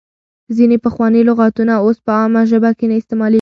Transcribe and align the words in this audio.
ځینې 0.55 0.77
پخواني 0.85 1.21
لغاتونه 1.29 1.73
اوس 1.83 1.97
په 2.05 2.11
عامه 2.19 2.41
ژبه 2.51 2.69
کې 2.77 2.85
نه 2.91 2.95
استعمالېږي. 2.99 3.29